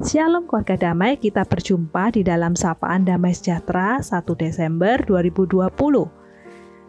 Shalom 0.00 0.48
keluarga 0.48 0.80
damai, 0.80 1.20
kita 1.20 1.44
berjumpa 1.44 2.16
di 2.16 2.24
dalam 2.24 2.56
Sapaan 2.56 3.04
Damai 3.04 3.36
Sejahtera 3.36 4.00
1 4.00 4.24
Desember 4.32 4.96
2020. 5.04 5.68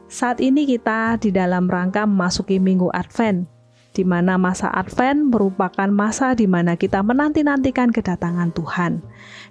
Saat 0.08 0.40
ini 0.40 0.64
kita 0.64 1.20
di 1.20 1.28
dalam 1.28 1.68
rangka 1.68 2.08
memasuki 2.08 2.56
Minggu 2.56 2.88
Advent, 2.96 3.52
di 3.92 4.08
mana 4.08 4.40
masa 4.40 4.72
Advent 4.72 5.28
merupakan 5.28 5.92
masa 5.92 6.40
di 6.40 6.48
mana 6.48 6.80
kita 6.80 7.04
menanti-nantikan 7.04 7.92
kedatangan 7.92 8.56
Tuhan. 8.56 9.04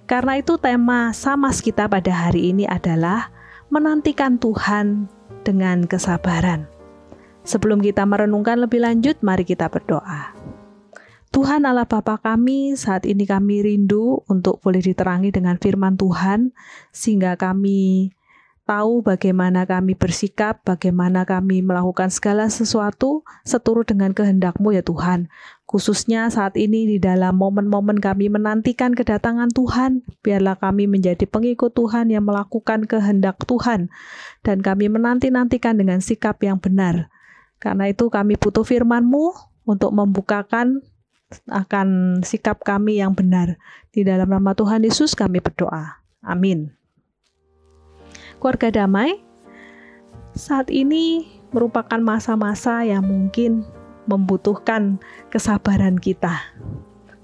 Karena 0.09 0.41
itu 0.41 0.57
tema 0.57 1.13
Samas 1.13 1.61
kita 1.61 1.85
pada 1.85 2.09
hari 2.09 2.49
ini 2.49 2.65
adalah 2.65 3.29
menantikan 3.69 4.41
Tuhan 4.41 5.05
dengan 5.45 5.85
kesabaran. 5.85 6.65
Sebelum 7.45 7.77
kita 7.85 8.09
merenungkan 8.09 8.57
lebih 8.57 8.81
lanjut, 8.81 9.21
mari 9.21 9.45
kita 9.45 9.69
berdoa. 9.69 10.40
Tuhan 11.31 11.63
Allah 11.63 11.87
Bapa 11.87 12.19
kami, 12.19 12.75
saat 12.75 13.07
ini 13.07 13.23
kami 13.23 13.63
rindu 13.63 14.19
untuk 14.27 14.59
boleh 14.59 14.83
diterangi 14.83 15.31
dengan 15.31 15.55
firman 15.55 15.95
Tuhan, 15.95 16.51
sehingga 16.91 17.39
kami 17.39 18.11
tahu 18.67 18.99
bagaimana 18.99 19.63
kami 19.63 19.95
bersikap, 19.95 20.59
bagaimana 20.67 21.23
kami 21.23 21.63
melakukan 21.63 22.11
segala 22.11 22.51
sesuatu 22.51 23.23
seturut 23.47 23.87
dengan 23.87 24.11
kehendak-Mu 24.11 24.75
ya 24.75 24.83
Tuhan. 24.83 25.31
Khususnya 25.71 26.27
saat 26.27 26.59
ini 26.59 26.83
di 26.83 26.97
dalam 26.99 27.39
momen-momen 27.39 28.03
kami 28.03 28.27
menantikan 28.27 28.91
kedatangan 28.91 29.55
Tuhan, 29.55 30.03
biarlah 30.19 30.59
kami 30.59 30.83
menjadi 30.91 31.23
pengikut 31.31 31.71
Tuhan 31.71 32.11
yang 32.11 32.27
melakukan 32.27 32.83
kehendak 32.83 33.39
Tuhan, 33.47 33.87
dan 34.43 34.59
kami 34.59 34.91
menanti-nantikan 34.91 35.79
dengan 35.79 36.03
sikap 36.03 36.43
yang 36.43 36.59
benar. 36.59 37.07
Karena 37.55 37.87
itu 37.87 38.11
kami 38.11 38.35
butuh 38.35 38.67
firman-Mu 38.67 39.31
untuk 39.63 39.95
membukakan 39.95 40.83
akan 41.47 42.19
sikap 42.21 42.63
kami 42.63 42.99
yang 42.99 43.15
benar. 43.15 43.55
Di 43.91 44.03
dalam 44.03 44.31
nama 44.31 44.51
Tuhan 44.55 44.83
Yesus 44.83 45.15
kami 45.15 45.39
berdoa. 45.39 46.01
Amin. 46.21 46.71
Keluarga 48.41 48.73
damai, 48.73 49.21
saat 50.33 50.71
ini 50.73 51.27
merupakan 51.51 51.99
masa-masa 51.99 52.81
yang 52.81 53.05
mungkin 53.05 53.67
membutuhkan 54.09 54.97
kesabaran 55.29 55.99
kita. 55.99 56.41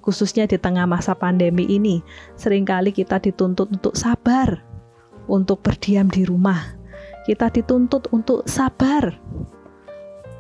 Khususnya 0.04 0.48
di 0.48 0.56
tengah 0.56 0.88
masa 0.88 1.18
pandemi 1.18 1.68
ini, 1.68 2.00
sering 2.40 2.64
kali 2.64 2.96
kita 2.96 3.20
dituntut 3.20 3.68
untuk 3.74 3.98
sabar, 3.98 4.64
untuk 5.28 5.60
berdiam 5.60 6.08
di 6.08 6.24
rumah. 6.24 6.78
Kita 7.28 7.52
dituntut 7.52 8.08
untuk 8.16 8.48
sabar, 8.48 9.20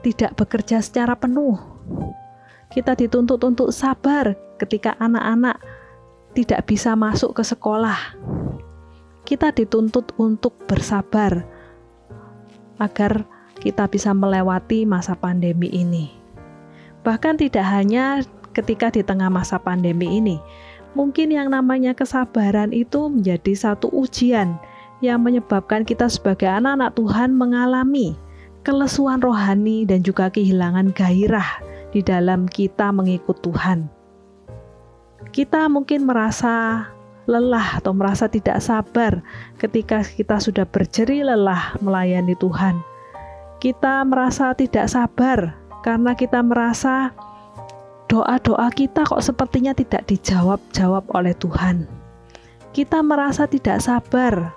tidak 0.08 0.40
bekerja 0.40 0.80
secara 0.80 1.20
penuh, 1.20 1.60
kita 2.68 3.00
dituntut 3.00 3.40
untuk 3.48 3.72
sabar 3.72 4.36
ketika 4.60 5.00
anak-anak 5.00 5.56
tidak 6.36 6.68
bisa 6.68 6.94
masuk 6.94 7.34
ke 7.40 7.44
sekolah. 7.44 7.98
Kita 9.24 9.52
dituntut 9.52 10.16
untuk 10.20 10.56
bersabar 10.68 11.44
agar 12.80 13.28
kita 13.58 13.90
bisa 13.90 14.14
melewati 14.14 14.86
masa 14.86 15.18
pandemi 15.18 15.68
ini. 15.74 16.14
Bahkan 17.04 17.40
tidak 17.42 17.66
hanya 17.66 18.22
ketika 18.54 18.92
di 18.94 19.02
tengah 19.02 19.32
masa 19.32 19.58
pandemi 19.58 20.20
ini, 20.20 20.38
mungkin 20.94 21.34
yang 21.34 21.52
namanya 21.52 21.96
kesabaran 21.98 22.72
itu 22.72 23.10
menjadi 23.10 23.56
satu 23.56 23.92
ujian 23.92 24.60
yang 25.02 25.24
menyebabkan 25.24 25.84
kita 25.84 26.08
sebagai 26.08 26.48
anak-anak 26.48 26.94
Tuhan 26.96 27.34
mengalami 27.36 28.18
kelesuan 28.66 29.24
rohani 29.24 29.88
dan 29.88 30.04
juga 30.04 30.28
kehilangan 30.28 30.92
gairah 30.92 31.77
di 31.92 32.04
dalam 32.04 32.46
kita 32.48 32.92
mengikut 32.92 33.40
Tuhan. 33.44 33.88
Kita 35.32 35.68
mungkin 35.68 36.08
merasa 36.08 36.88
lelah 37.28 37.84
atau 37.84 37.92
merasa 37.92 38.32
tidak 38.32 38.64
sabar 38.64 39.20
ketika 39.60 40.02
kita 40.02 40.40
sudah 40.40 40.64
berjeri 40.64 41.22
lelah 41.22 41.76
melayani 41.84 42.34
Tuhan. 42.40 42.80
Kita 43.60 44.06
merasa 44.08 44.56
tidak 44.56 44.88
sabar 44.88 45.58
karena 45.84 46.16
kita 46.16 46.40
merasa 46.46 47.12
doa-doa 48.08 48.72
kita 48.72 49.04
kok 49.04 49.20
sepertinya 49.20 49.76
tidak 49.76 50.08
dijawab-jawab 50.08 51.04
oleh 51.12 51.36
Tuhan. 51.36 51.90
Kita 52.72 53.02
merasa 53.02 53.50
tidak 53.50 53.82
sabar, 53.82 54.54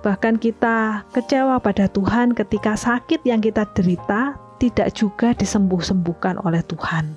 bahkan 0.00 0.40
kita 0.40 1.04
kecewa 1.12 1.60
pada 1.60 1.86
Tuhan 1.92 2.32
ketika 2.32 2.74
sakit 2.74 3.20
yang 3.28 3.44
kita 3.44 3.68
derita 3.76 4.39
tidak 4.60 4.92
juga 4.92 5.32
disembuh-sembuhkan 5.32 6.44
oleh 6.44 6.60
Tuhan. 6.68 7.08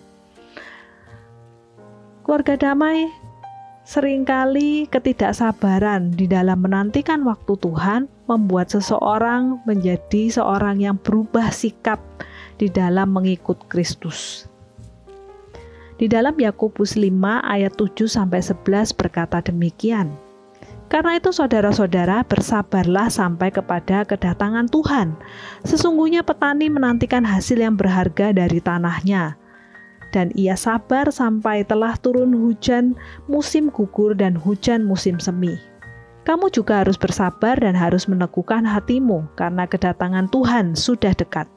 Keluarga 2.23 2.55
damai 2.55 3.11
sering 3.83 4.23
kali 4.23 4.87
ketidaksabaran 4.87 6.15
di 6.15 6.23
dalam 6.23 6.63
menantikan 6.63 7.27
waktu 7.27 7.59
Tuhan 7.59 8.07
membuat 8.31 8.71
seseorang 8.71 9.59
menjadi 9.67 10.31
seorang 10.31 10.79
yang 10.79 10.95
berubah 11.03 11.51
sikap 11.51 11.99
di 12.55 12.71
dalam 12.71 13.11
mengikut 13.11 13.59
Kristus. 13.67 14.47
Di 15.99 16.07
dalam 16.07 16.39
Yakobus 16.39 16.95
5 16.95 17.11
ayat 17.43 17.75
7 17.75 18.07
sampai 18.07 18.39
11 18.39 18.95
berkata 18.95 19.43
demikian. 19.43 20.15
Karena 20.93 21.17
itu 21.17 21.33
saudara-saudara 21.33 22.21
bersabarlah 22.21 23.09
sampai 23.09 23.49
kepada 23.49 24.05
kedatangan 24.05 24.69
Tuhan. 24.69 25.17
Sesungguhnya 25.65 26.21
petani 26.21 26.69
menantikan 26.69 27.25
hasil 27.25 27.57
yang 27.57 27.73
berharga 27.73 28.29
dari 28.29 28.61
tanahnya. 28.61 29.33
Dan 30.13 30.29
ia 30.37 30.53
sabar 30.53 31.09
sampai 31.09 31.65
telah 31.65 31.97
turun 31.97 32.37
hujan 32.37 32.93
musim 33.25 33.73
gugur 33.73 34.13
dan 34.13 34.37
hujan 34.37 34.85
musim 34.85 35.17
semi. 35.17 35.57
Kamu 36.29 36.53
juga 36.53 36.85
harus 36.85 36.93
bersabar 37.01 37.57
dan 37.57 37.73
harus 37.73 38.05
meneguhkan 38.05 38.61
hatimu 38.61 39.25
karena 39.33 39.65
kedatangan 39.65 40.29
Tuhan 40.29 40.77
sudah 40.77 41.17
dekat. 41.17 41.49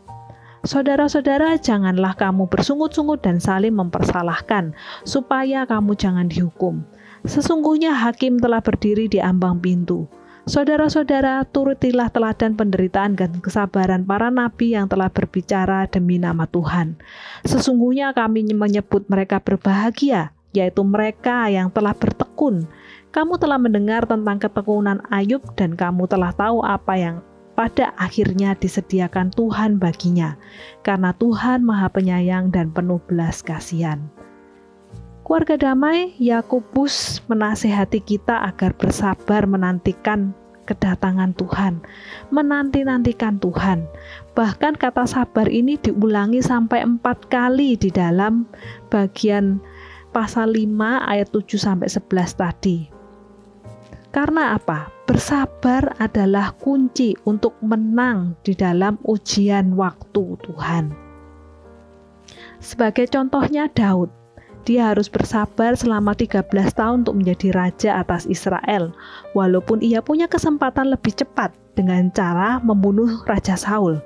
Saudara-saudara, 0.65 1.61
janganlah 1.61 2.17
kamu 2.19 2.49
bersungut-sungut 2.51 3.23
dan 3.23 3.39
saling 3.39 3.77
mempersalahkan, 3.77 4.75
supaya 5.07 5.63
kamu 5.63 5.95
jangan 5.95 6.27
dihukum. 6.27 6.83
Sesungguhnya 7.27 7.91
hakim 7.91 8.39
telah 8.39 8.63
berdiri 8.63 9.11
di 9.11 9.19
ambang 9.19 9.59
pintu. 9.59 10.07
Saudara-saudara, 10.47 11.43
turutilah 11.51 12.07
teladan 12.15 12.55
penderitaan 12.55 13.19
dan 13.19 13.35
kesabaran 13.43 14.07
para 14.07 14.31
nabi 14.31 14.79
yang 14.79 14.87
telah 14.87 15.11
berbicara 15.11 15.91
demi 15.91 16.23
nama 16.23 16.47
Tuhan. 16.47 16.95
Sesungguhnya 17.43 18.15
kami 18.15 18.47
menyebut 18.55 19.11
mereka 19.11 19.43
berbahagia, 19.43 20.31
yaitu 20.55 20.87
mereka 20.87 21.51
yang 21.51 21.67
telah 21.75 21.99
bertekun. 21.99 22.63
Kamu 23.11 23.43
telah 23.43 23.59
mendengar 23.59 24.07
tentang 24.07 24.39
ketekunan 24.39 25.03
Ayub 25.11 25.43
dan 25.59 25.75
kamu 25.75 26.07
telah 26.07 26.31
tahu 26.31 26.63
apa 26.63 26.95
yang 26.95 27.17
pada 27.59 27.91
akhirnya 27.99 28.55
disediakan 28.55 29.35
Tuhan 29.35 29.83
baginya, 29.83 30.39
karena 30.87 31.11
Tuhan 31.19 31.67
Maha 31.67 31.91
Penyayang 31.91 32.55
dan 32.55 32.71
penuh 32.71 33.03
belas 33.11 33.43
kasihan. 33.43 33.99
Keluarga 35.27 35.59
damai, 35.59 36.15
Yakobus 36.23 37.19
menasehati 37.27 37.99
kita 37.99 38.47
agar 38.47 38.79
bersabar 38.79 39.43
menantikan 39.43 40.31
kedatangan 40.71 41.35
Tuhan, 41.35 41.83
menanti-nantikan 42.31 43.43
Tuhan. 43.43 43.91
Bahkan 44.39 44.79
kata 44.79 45.03
sabar 45.03 45.51
ini 45.51 45.83
diulangi 45.83 46.39
sampai 46.39 46.87
empat 46.87 47.27
kali 47.27 47.75
di 47.75 47.91
dalam 47.91 48.47
bagian 48.87 49.59
pasal 50.15 50.55
5 50.55 51.11
ayat 51.11 51.35
7 51.35 51.59
sampai 51.59 51.91
11 51.91 52.07
tadi. 52.39 52.79
Karena 54.15 54.55
apa? 54.55 54.95
Bersabar 55.11 55.91
adalah 55.99 56.55
kunci 56.55 57.19
untuk 57.27 57.59
menang 57.67 58.39
di 58.47 58.55
dalam 58.55 58.95
ujian 59.03 59.75
waktu 59.75 60.39
Tuhan. 60.39 60.95
Sebagai 62.63 63.11
contohnya 63.11 63.67
Daud, 63.75 64.26
dia 64.67 64.91
harus 64.91 65.07
bersabar 65.07 65.79
selama 65.79 66.13
13 66.13 66.51
tahun 66.75 67.07
untuk 67.07 67.23
menjadi 67.23 67.55
raja 67.55 67.91
atas 68.03 68.27
Israel, 68.27 68.91
walaupun 69.33 69.79
ia 69.79 70.03
punya 70.03 70.27
kesempatan 70.27 70.91
lebih 70.91 71.15
cepat 71.15 71.55
dengan 71.79 72.11
cara 72.11 72.59
membunuh 72.59 73.23
Raja 73.23 73.55
Saul. 73.55 74.03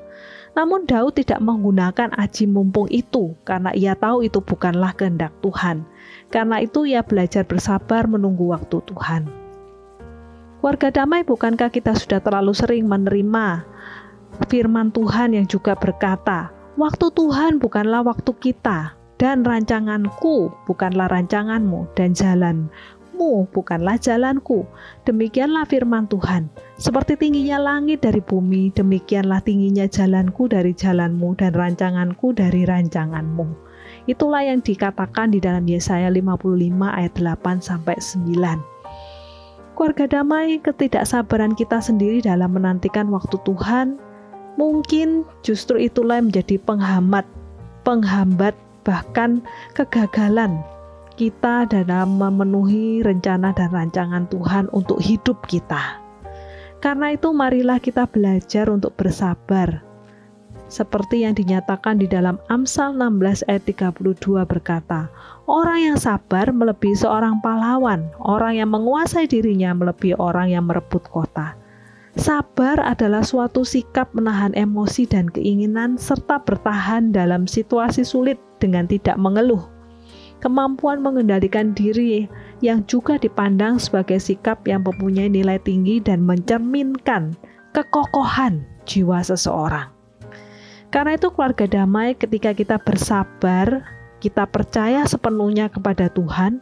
Namun 0.52 0.84
Daud 0.84 1.16
tidak 1.16 1.40
menggunakan 1.40 2.12
aji 2.18 2.44
mumpung 2.44 2.90
itu 2.92 3.38
karena 3.48 3.72
ia 3.72 3.96
tahu 3.96 4.26
itu 4.26 4.42
bukanlah 4.44 4.92
kehendak 4.92 5.32
Tuhan. 5.40 5.86
Karena 6.28 6.60
itu 6.60 6.84
ia 6.84 7.00
belajar 7.06 7.46
bersabar 7.46 8.04
menunggu 8.10 8.50
waktu 8.50 8.82
Tuhan. 8.84 9.30
Warga 10.60 10.92
damai 10.92 11.24
bukankah 11.24 11.72
kita 11.72 11.96
sudah 11.96 12.20
terlalu 12.20 12.52
sering 12.52 12.84
menerima 12.84 13.64
firman 14.52 14.92
Tuhan 14.92 15.32
yang 15.32 15.48
juga 15.48 15.72
berkata, 15.72 16.52
waktu 16.76 17.08
Tuhan 17.16 17.56
bukanlah 17.56 18.04
waktu 18.04 18.28
kita, 18.36 18.99
dan 19.20 19.44
rancanganku 19.44 20.48
bukanlah 20.64 21.12
rancanganmu, 21.12 21.92
dan 21.92 22.16
jalanmu 22.16 23.44
bukanlah 23.52 24.00
jalanku. 24.00 24.64
Demikianlah 25.04 25.68
firman 25.68 26.08
Tuhan. 26.08 26.48
Seperti 26.80 27.20
tingginya 27.20 27.60
langit 27.60 28.00
dari 28.00 28.24
bumi, 28.24 28.72
demikianlah 28.72 29.44
tingginya 29.44 29.84
jalanku 29.84 30.48
dari 30.48 30.72
jalanmu, 30.72 31.36
dan 31.36 31.52
rancanganku 31.52 32.32
dari 32.32 32.64
rancanganmu. 32.64 33.44
Itulah 34.08 34.40
yang 34.40 34.64
dikatakan 34.64 35.36
di 35.36 35.44
dalam 35.44 35.68
Yesaya 35.68 36.08
55 36.08 36.40
ayat 36.88 37.12
8 37.20 37.60
sampai 37.60 38.00
9. 38.00 39.76
Keluarga 39.76 40.04
damai, 40.08 40.56
ketidaksabaran 40.64 41.52
kita 41.56 41.80
sendiri 41.84 42.24
dalam 42.24 42.56
menantikan 42.56 43.12
waktu 43.12 43.36
Tuhan 43.44 44.00
mungkin 44.56 45.24
justru 45.40 45.80
itulah 45.80 46.20
yang 46.20 46.32
menjadi 46.32 46.60
penghambat, 46.64 47.24
penghambat 47.84 48.52
bahkan 48.82 49.44
kegagalan 49.76 50.60
kita 51.20 51.68
dalam 51.68 52.16
memenuhi 52.16 53.04
rencana 53.04 53.52
dan 53.52 53.68
rancangan 53.70 54.24
Tuhan 54.32 54.72
untuk 54.72 54.96
hidup 55.04 55.44
kita. 55.44 56.00
Karena 56.80 57.12
itu 57.12 57.28
marilah 57.36 57.76
kita 57.76 58.08
belajar 58.08 58.72
untuk 58.72 58.96
bersabar, 58.96 59.84
seperti 60.70 61.26
yang 61.26 61.34
dinyatakan 61.34 61.98
di 61.98 62.06
dalam 62.06 62.38
Amsal 62.46 62.94
16 62.94 63.42
ayat 63.50 63.66
32 63.66 64.46
berkata, 64.46 65.10
Orang 65.50 65.82
yang 65.82 65.98
sabar 65.98 66.48
melebihi 66.54 66.94
seorang 66.94 67.42
pahlawan, 67.42 68.06
orang 68.22 68.54
yang 68.54 68.70
menguasai 68.70 69.26
dirinya 69.26 69.74
melebihi 69.74 70.14
orang 70.22 70.54
yang 70.54 70.70
merebut 70.70 71.02
kota. 71.10 71.58
Sabar 72.18 72.82
adalah 72.82 73.22
suatu 73.22 73.62
sikap 73.62 74.10
menahan 74.18 74.50
emosi 74.58 75.06
dan 75.06 75.30
keinginan 75.30 75.94
serta 75.94 76.42
bertahan 76.42 77.14
dalam 77.14 77.46
situasi 77.46 78.02
sulit 78.02 78.34
dengan 78.58 78.90
tidak 78.90 79.14
mengeluh. 79.14 79.62
Kemampuan 80.42 81.04
mengendalikan 81.04 81.70
diri 81.70 82.26
yang 82.64 82.82
juga 82.90 83.14
dipandang 83.14 83.78
sebagai 83.78 84.18
sikap 84.18 84.58
yang 84.66 84.82
mempunyai 84.82 85.30
nilai 85.30 85.60
tinggi 85.62 86.02
dan 86.02 86.26
mencerminkan 86.26 87.36
kekokohan 87.76 88.66
jiwa 88.90 89.22
seseorang. 89.22 89.86
Karena 90.90 91.14
itu 91.14 91.30
keluarga 91.30 91.70
damai 91.70 92.18
ketika 92.18 92.50
kita 92.50 92.82
bersabar, 92.82 93.86
kita 94.18 94.50
percaya 94.50 95.06
sepenuhnya 95.06 95.70
kepada 95.70 96.10
Tuhan, 96.10 96.58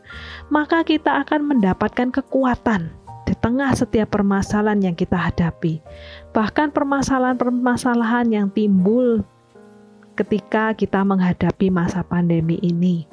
maka 0.52 0.84
kita 0.84 1.24
akan 1.24 1.56
mendapatkan 1.56 2.12
kekuatan 2.12 2.92
tengah 3.48 3.72
setiap 3.72 4.12
permasalahan 4.12 4.92
yang 4.92 4.96
kita 4.96 5.16
hadapi. 5.16 5.80
Bahkan 6.36 6.76
permasalahan-permasalahan 6.76 8.28
yang 8.28 8.52
timbul 8.52 9.24
ketika 10.20 10.76
kita 10.76 11.00
menghadapi 11.00 11.72
masa 11.72 12.04
pandemi 12.04 12.60
ini. 12.60 13.08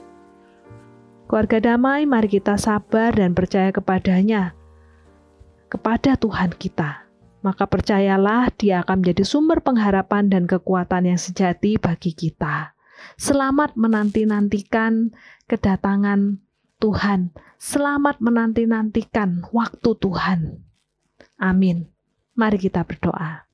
Keluarga 1.32 1.72
damai, 1.72 2.04
mari 2.04 2.28
kita 2.28 2.60
sabar 2.60 3.16
dan 3.16 3.32
percaya 3.32 3.72
kepadanya, 3.72 4.52
kepada 5.72 6.20
Tuhan 6.20 6.52
kita 6.52 7.08
maka 7.46 7.70
percayalah 7.70 8.50
dia 8.58 8.82
akan 8.82 9.06
menjadi 9.06 9.22
sumber 9.22 9.62
pengharapan 9.62 10.34
dan 10.34 10.50
kekuatan 10.50 11.14
yang 11.14 11.22
sejati 11.22 11.78
bagi 11.78 12.18
kita. 12.18 12.74
Selamat 13.22 13.78
menanti-nantikan 13.78 15.14
kedatangan 15.46 16.42
Tuhan. 16.80 17.32
Selamat 17.56 18.20
menanti-nantikan 18.20 19.48
waktu 19.56 19.90
Tuhan. 19.96 20.40
Amin. 21.40 21.88
Mari 22.36 22.60
kita 22.60 22.84
berdoa. 22.84 23.48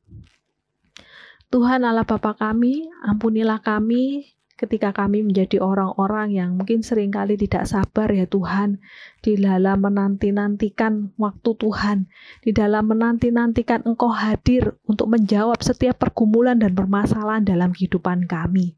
Tuhan 1.51 1.83
Allah 1.83 2.07
Bapa 2.07 2.33
kami, 2.33 2.87
ampunilah 3.03 3.59
kami 3.59 4.31
ketika 4.61 4.93
kami 4.93 5.25
menjadi 5.25 5.57
orang-orang 5.57 6.37
yang 6.37 6.53
mungkin 6.53 6.85
sering 6.85 7.09
kali 7.09 7.33
tidak 7.33 7.65
sabar 7.65 8.13
ya 8.13 8.29
Tuhan, 8.29 8.77
di 9.25 9.33
dalam 9.41 9.81
menanti-nantikan 9.81 11.17
waktu 11.17 11.49
Tuhan, 11.57 12.05
di 12.45 12.53
dalam 12.53 12.85
menanti-nantikan 12.93 13.89
Engkau 13.89 14.13
hadir 14.13 14.77
untuk 14.85 15.09
menjawab 15.09 15.57
setiap 15.65 15.97
pergumulan 15.97 16.61
dan 16.61 16.77
permasalahan 16.77 17.41
dalam 17.41 17.73
kehidupan 17.73 18.29
kami. 18.29 18.77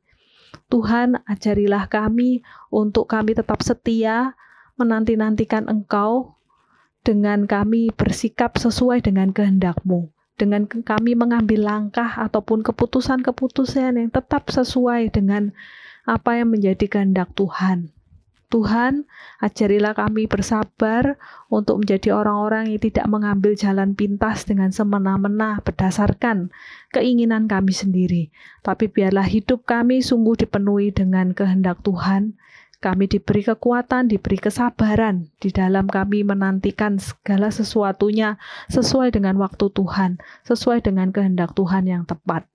Tuhan, 0.69 1.21
ajarilah 1.29 1.85
kami 1.89 2.41
untuk 2.73 3.09
kami 3.09 3.37
tetap 3.37 3.61
setia 3.61 4.33
menanti-nantikan 4.77 5.69
Engkau 5.69 6.37
dengan 7.05 7.45
kami 7.45 7.93
bersikap 7.93 8.57
sesuai 8.57 9.03
dengan 9.05 9.29
kehendak-Mu 9.35 10.13
dengan 10.33 10.65
kami 10.65 11.13
mengambil 11.13 11.61
langkah 11.61 12.09
ataupun 12.17 12.65
keputusan-keputusan 12.65 14.01
yang 14.01 14.09
tetap 14.09 14.49
sesuai 14.49 15.13
dengan 15.13 15.53
apa 16.03 16.41
yang 16.41 16.51
menjadi 16.51 16.89
kehendak 16.89 17.31
Tuhan. 17.37 17.93
Tuhan, 18.53 19.09
ajarilah 19.41 19.97
kami 19.97 20.29
bersabar 20.29 21.17
untuk 21.49 21.81
menjadi 21.81 22.13
orang-orang 22.13 22.69
yang 22.69 22.77
tidak 22.77 23.09
mengambil 23.09 23.57
jalan 23.57 23.97
pintas 23.97 24.45
dengan 24.45 24.69
semena-mena 24.69 25.57
berdasarkan 25.65 26.53
keinginan 26.93 27.49
kami 27.49 27.73
sendiri. 27.73 28.29
Tapi 28.61 28.93
biarlah 28.93 29.25
hidup 29.25 29.65
kami 29.65 30.05
sungguh 30.05 30.45
dipenuhi 30.45 30.93
dengan 30.93 31.33
kehendak 31.33 31.81
Tuhan, 31.81 32.37
kami 32.83 33.07
diberi 33.07 33.47
kekuatan, 33.47 34.11
diberi 34.11 34.37
kesabaran 34.37 35.31
di 35.39 35.55
dalam 35.55 35.87
kami 35.87 36.27
menantikan 36.27 36.99
segala 37.01 37.47
sesuatunya 37.47 38.35
sesuai 38.69 39.15
dengan 39.15 39.39
waktu 39.41 39.71
Tuhan, 39.71 40.21
sesuai 40.45 40.85
dengan 40.85 41.09
kehendak 41.09 41.55
Tuhan 41.57 41.87
yang 41.87 42.03
tepat. 42.05 42.45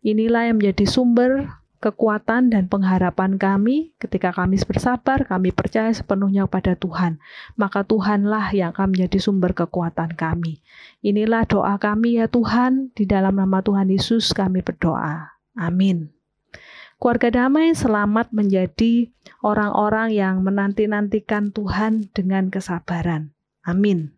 Inilah 0.00 0.48
yang 0.48 0.58
menjadi 0.58 0.88
sumber 0.88 1.60
kekuatan 1.78 2.50
dan 2.50 2.66
pengharapan 2.66 3.36
kami 3.36 3.92
ketika 4.00 4.32
kami 4.32 4.56
bersabar, 4.64 5.22
kami 5.28 5.52
percaya 5.52 5.92
sepenuhnya 5.92 6.48
pada 6.48 6.74
Tuhan. 6.74 7.20
Maka 7.54 7.84
Tuhanlah 7.84 8.50
yang 8.56 8.72
akan 8.72 8.96
menjadi 8.96 9.18
sumber 9.20 9.52
kekuatan 9.52 10.16
kami. 10.16 10.64
Inilah 11.04 11.44
doa 11.44 11.76
kami 11.76 12.18
ya 12.18 12.26
Tuhan, 12.26 12.96
di 12.96 13.04
dalam 13.04 13.36
nama 13.36 13.60
Tuhan 13.60 13.92
Yesus 13.92 14.32
kami 14.32 14.64
berdoa. 14.64 15.36
Amin. 15.56 16.16
Keluarga 16.96 17.28
damai 17.44 17.76
selamat 17.76 18.32
menjadi 18.32 19.12
orang-orang 19.44 20.16
yang 20.16 20.40
menanti-nantikan 20.40 21.52
Tuhan 21.52 22.08
dengan 22.16 22.48
kesabaran. 22.48 23.36
Amin. 23.68 24.15